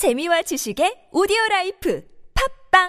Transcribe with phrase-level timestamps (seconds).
[0.00, 2.02] 재미와 지식의 오디오 라이프
[2.72, 2.88] 팟빵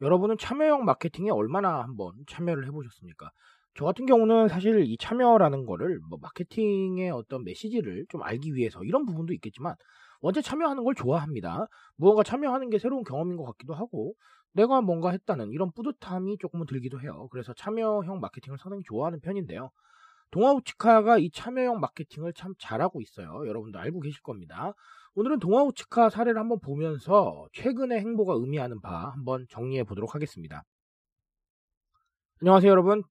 [0.00, 3.30] 여러분은 참여형 마케팅에 얼마나 한번 참여를 해보셨습니까?
[3.76, 9.06] 저 같은 경우는 사실 이 참여라는 거를 뭐 마케팅의 어떤 메시지를 좀 알기 위해서 이런
[9.06, 9.76] 부분도 있겠지만
[10.22, 11.66] 원체 참여하는 걸 좋아합니다.
[11.96, 14.14] 무언가 참여하는 게 새로운 경험인 것 같기도 하고
[14.52, 17.28] 내가 뭔가 했다는 이런 뿌듯함이 조금은 들기도 해요.
[17.30, 19.70] 그래서 참여형 마케팅을 상당히 좋아하는 편인데요.
[20.30, 23.46] 동아우치카가 이 참여형 마케팅을 참 잘하고 있어요.
[23.46, 24.72] 여러분도 알고 계실 겁니다.
[25.14, 30.62] 오늘은 동아우치카 사례를 한번 보면서 최근의 행보가 의미하는 바 한번 정리해 보도록 하겠습니다.
[32.40, 33.02] 안녕하세요 여러분.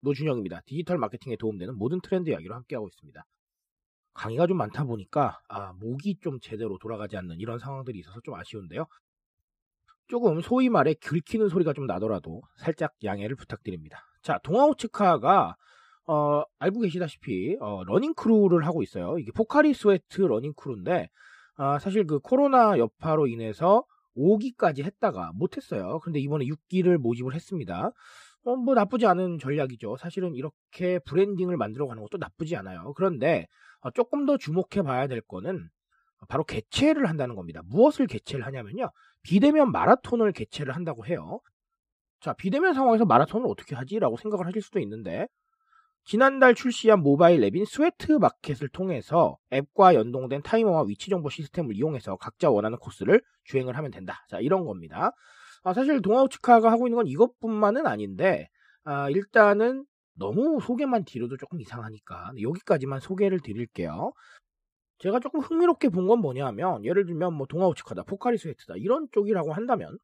[0.00, 0.62] 노준영입니다.
[0.66, 3.24] 디지털 마케팅에 도움되는 모든 트렌드 이야기로 함께하고 있습니다.
[4.14, 8.86] 강의가 좀 많다 보니까 아, 목이 좀 제대로 돌아가지 않는 이런 상황들이 있어서 좀 아쉬운데요.
[10.08, 14.04] 조금 소위 말해 긁히는 소리가 좀 나더라도 살짝 양해를 부탁드립니다.
[14.22, 15.56] 자, 동아오츠카가
[16.06, 19.18] 어, 알고 계시다시피 어, running crew를 하고 있어요.
[19.18, 21.08] 이게 포카리 스웨트 running crew인데
[21.56, 23.84] 아, 사실 그 코로나 여파로 인해서
[24.16, 26.00] 5기까지 했다가 못했어요.
[26.00, 27.90] 근데 이번에 6기를 모집을 했습니다.
[28.44, 29.96] 어, 뭐 나쁘지 않은 전략이죠.
[29.96, 32.92] 사실은 이렇게 branding을 만들어 가는 것도 나쁘지 않아요.
[32.94, 33.46] 그런데
[33.80, 35.68] 어, 조금 더 주목해 봐야 될 거는
[36.28, 37.62] 바로 개최를 한다는 겁니다.
[37.66, 38.90] 무엇을 개최를 하냐면요.
[39.22, 41.40] 비대면 마라톤을 개최를 한다고 해요.
[42.20, 43.98] 자, 비대면 상황에서 마라톤을 어떻게 하지?
[43.98, 45.26] 라고 생각을 하실 수도 있는데,
[46.04, 52.50] 지난달 출시한 모바일 앱인 스웨트 마켓을 통해서 앱과 연동된 타이머와 위치 정보 시스템을 이용해서 각자
[52.50, 54.24] 원하는 코스를 주행을 하면 된다.
[54.28, 55.12] 자, 이런 겁니다.
[55.62, 58.48] 아, 사실 동아오츠카가 하고 있는 건 이것뿐만은 아닌데,
[58.84, 64.12] 아, 일단은 너무 소개만 드려도 조금 이상하니까 여기까지만 소개를 드릴게요.
[65.00, 69.98] 제가 조금 흥미롭게 본 건 뭐냐면 예를 들면 뭐 동아우치카다, 포카리 스웨트다 이런 쪽이라고 한다면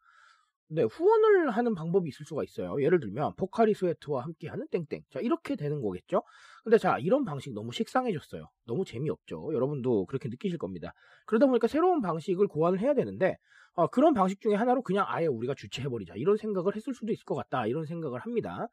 [0.70, 2.82] 네, 후원을 하는 방법이 있을 수가 있어요.
[2.82, 5.02] 예를 들면 포카리 스웨트와 함께하는 땡땡.
[5.08, 6.22] 자 이렇게 되는 거겠죠.
[6.62, 8.50] 근데 자 이런 방식 너무 식상해졌어요.
[8.66, 9.54] 너무 재미없죠.
[9.54, 10.92] 여러분도 그렇게 느끼실 겁니다.
[11.24, 13.38] 그러다 보니까 새로운 방식을 고안을 해야 되는데
[13.74, 17.34] 어, 그런 방식 중에 하나로 그냥 아예 우리가 주최해버리자 이런 생각을 했을 수도 있을 것
[17.34, 18.68] 같다 이런 생각을 합니다.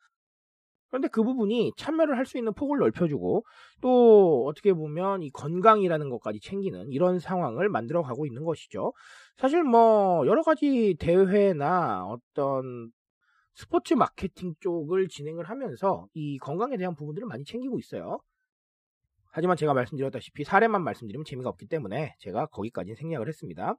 [0.90, 3.46] 그런데 그 부분이 참여를 할 수 있는 폭을 넓혀주고
[3.82, 8.94] 또 어떻게 보면 이 건강이라는 것까지 챙기는 이런 상황을 만들어 가고 있는 것이죠.
[9.38, 12.92] 사실 뭐 여러 가지 대회나 어떤
[13.56, 18.20] 스포츠 마케팅 쪽을 진행을 하면서 이 건강에 대한 부분들을 많이 챙기고 있어요.
[19.32, 23.76] 하지만 제가 말씀드렸다시피 사례만 말씀드리면 재미가 없기 때문에 제가 거기까지 생략을 했습니다.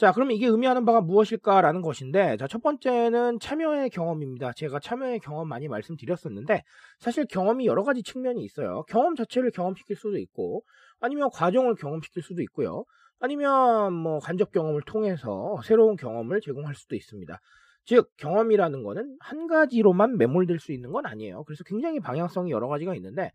[0.00, 4.52] 자, 그럼 이게 의미하는 바가 무엇일까라는 것인데, 자, 첫 번째는 참여의 경험입니다.
[4.54, 6.62] 제가 참여의 경험 많이 말씀드렸었는데,
[6.98, 8.84] 사실 경험이 여러 가지 측면이 있어요.
[8.88, 10.62] 경험 자체를 경험시킬 수도 있고,
[11.00, 12.84] 아니면 과정을 경험시킬 수도 있고요.
[13.18, 17.38] 아니면 뭐 간접 경험을 통해서 새로운 경험을 제공할 수도 있습니다.
[17.84, 21.44] 즉, 경험이라는 거는 한 가지로만 매몰될 수 있는 건 아니에요.
[21.44, 23.32] 그래서 굉장히 방향성이 여러 가지가 있는데,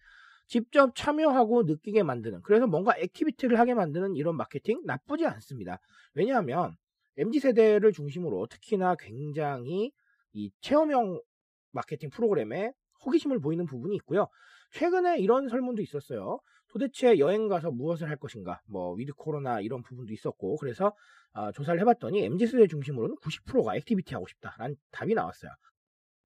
[0.47, 5.79] 직접 참여하고 느끼게 만드는 그래서 뭔가 activity를 하게 만드는 이런 마케팅 나쁘지 않습니다.
[6.13, 6.75] 왜냐하면
[7.17, 9.91] MZ 세대를 중심으로 특히나 굉장히
[10.33, 11.21] 이 체험형
[11.71, 12.73] 마케팅 프로그램에
[13.05, 14.27] 호기심을 보이는 부분이 있고요.
[14.71, 16.39] 최근에 이런 설문도 있었어요.
[16.67, 18.61] 도대체 여행 가서 무엇을 할 것인가?
[18.65, 20.93] 뭐 with 코로나 이런 부분도 있었고 그래서
[21.31, 25.51] 아, 조사를 해봤더니 MZ 세대 중심으로는 90%가 activity 하고 싶다라는 답이 나왔어요.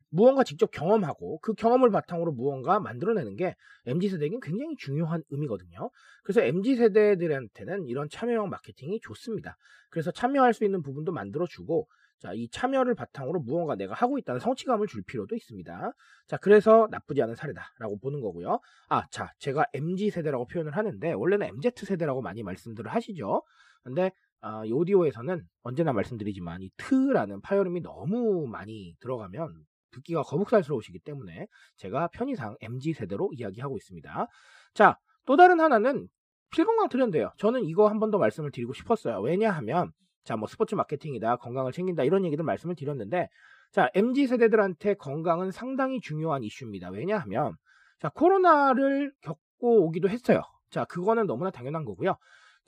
[0.09, 3.55] 무언가 직접 경험하고 그 경험을 바탕으로 무언가 만들어내는 게
[3.85, 5.89] MZ세대에겐 굉장히 중요한 의미거든요.
[6.23, 9.57] 그래서 MZ세대들한테는 이런 참여형 마케팅이 좋습니다.
[9.89, 11.87] 그래서 참여할 수 있는 부분도 만들어주고
[12.19, 15.93] 자, 이 참여를 바탕으로 무언가 내가 하고 있다는 성취감을 줄 필요도 있습니다.
[16.27, 18.59] 자, 그래서 나쁘지 않은 사례다라고 보는 거고요.
[18.89, 23.41] 아, 자, 제가 MZ세대라고 표현을 하는데 원래는 MZ세대라고 많이 말씀들을 하시죠.
[23.83, 31.47] 근데 아, 이 오디오에서는 언제나 말씀드리지만 이 트라는 파열음이 너무 많이 들어가면 듣기가 거북살스러우시기 때문에
[31.77, 34.27] 제가 편의상 MG 세대로 이야기하고 있습니다.
[34.73, 36.07] 자, 또 다른 하나는
[36.51, 37.31] 필건강 트렌드예요.
[37.37, 39.19] 저는 이거 한 번 더 말씀을 드리고 싶었어요.
[39.21, 39.91] 왜냐하면
[40.23, 43.27] 자, 뭐 스포츠 마케팅이다, 건강을 챙긴다 이런 얘기들 말씀을 드렸는데
[43.71, 46.89] 자, MG 세대들한테 건강은 상당히 중요한 이슈입니다.
[46.89, 47.53] 왜냐하면
[47.99, 50.41] 자, 코로나를 겪고 오기도 했어요.
[50.71, 52.15] 자, 그거는 너무나 당연한 거고요.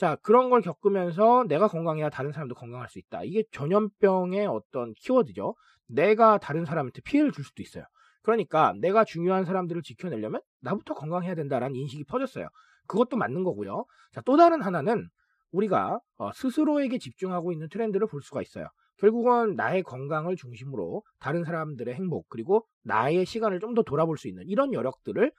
[0.02, 3.22] 자, 그런 걸 겪으면서 내가 건강해야 다른 사람도 건강할 수 있다.
[3.24, 5.54] 이게 전염병의 어떤 키워드죠.
[5.86, 7.84] 내가 다른 사람한테 피해를 줄 수도 있어요.
[8.24, 12.48] 그러니까 내가 중요한 사람들을 지켜내려면 나부터 건강해야 된다라는 인식이 퍼졌어요.
[12.88, 13.86] 그것도 맞는 거고요.
[14.12, 15.08] 자, 또 다른 하나는
[15.52, 18.66] 우리가 어, 스스로에게 집중하고 있는 트렌드를 볼 수가 있어요.
[18.98, 24.46] 결국은 나의 건강을 중심으로 다른 사람들의 행복 그리고 나의 시간을 좀 더 돌아볼 수 있는
[24.48, 25.32] 이런 여력들을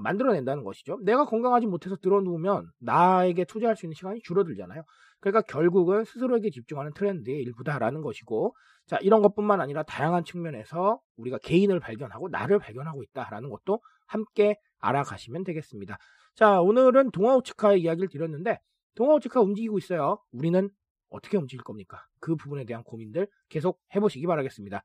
[0.00, 0.98] 만들어낸다는 것이죠.
[1.02, 4.82] 내가 건강하지 못해서 들어누우면 나에게 투자할 수 있는 시간이 줄어들잖아요.
[5.20, 8.54] 그러니까 결국은 스스로에게 집중하는 트렌드의 일부다라는 것이고,
[8.86, 15.44] 자, 이런 것뿐만 아니라 다양한 측면에서 우리가 개인을 발견하고 나를 발견하고 있다라는 것도 함께 알아가시면
[15.44, 15.96] 되겠습니다.
[16.34, 18.58] 자, 오늘은 동아우츠카의 이야기를 드렸는데,
[18.96, 20.18] 동아우츠카 움직이고 있어요.
[20.32, 20.68] 우리는
[21.08, 22.04] 어떻게 움직일 겁니까?
[22.20, 24.82] 그 부분에 대한 고민들 계속 해보시기 바라겠습니다.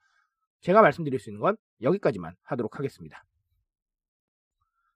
[0.62, 3.24] 제가 말씀드릴 수 있는 건 여기까지만 하도록 하겠습니다.